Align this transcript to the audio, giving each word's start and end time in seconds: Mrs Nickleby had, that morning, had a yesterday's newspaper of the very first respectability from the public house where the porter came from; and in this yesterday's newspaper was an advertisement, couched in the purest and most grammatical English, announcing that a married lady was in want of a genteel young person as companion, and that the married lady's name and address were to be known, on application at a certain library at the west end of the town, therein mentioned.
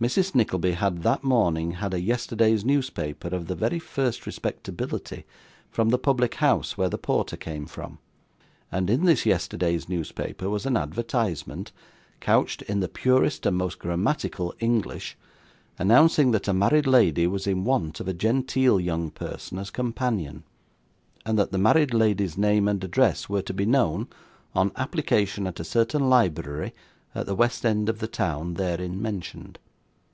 Mrs 0.00 0.34
Nickleby 0.34 0.72
had, 0.72 1.02
that 1.02 1.24
morning, 1.24 1.70
had 1.70 1.94
a 1.94 2.00
yesterday's 2.00 2.62
newspaper 2.62 3.28
of 3.28 3.46
the 3.46 3.54
very 3.54 3.78
first 3.78 4.26
respectability 4.26 5.24
from 5.70 5.88
the 5.88 5.96
public 5.98 6.34
house 6.34 6.76
where 6.76 6.90
the 6.90 6.98
porter 6.98 7.38
came 7.38 7.64
from; 7.64 7.98
and 8.70 8.90
in 8.90 9.06
this 9.06 9.24
yesterday's 9.24 9.88
newspaper 9.88 10.50
was 10.50 10.66
an 10.66 10.76
advertisement, 10.76 11.72
couched 12.20 12.60
in 12.62 12.80
the 12.80 12.88
purest 12.88 13.46
and 13.46 13.56
most 13.56 13.78
grammatical 13.78 14.52
English, 14.60 15.16
announcing 15.78 16.32
that 16.32 16.48
a 16.48 16.52
married 16.52 16.86
lady 16.86 17.26
was 17.26 17.46
in 17.46 17.64
want 17.64 17.98
of 17.98 18.06
a 18.06 18.12
genteel 18.12 18.78
young 18.78 19.10
person 19.10 19.58
as 19.58 19.70
companion, 19.70 20.44
and 21.24 21.38
that 21.38 21.50
the 21.50 21.56
married 21.56 21.94
lady's 21.94 22.36
name 22.36 22.68
and 22.68 22.84
address 22.84 23.30
were 23.30 23.40
to 23.40 23.54
be 23.54 23.64
known, 23.64 24.06
on 24.54 24.70
application 24.76 25.46
at 25.46 25.58
a 25.60 25.64
certain 25.64 26.10
library 26.10 26.74
at 27.14 27.24
the 27.24 27.34
west 27.34 27.64
end 27.64 27.88
of 27.88 28.00
the 28.00 28.08
town, 28.08 28.52
therein 28.54 29.00
mentioned. 29.00 29.58